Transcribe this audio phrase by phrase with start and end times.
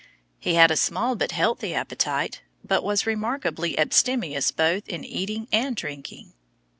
[0.39, 5.75] He had a small but healthy appetite, but was remarkably abstemious both in eating and
[5.75, 6.33] drinking.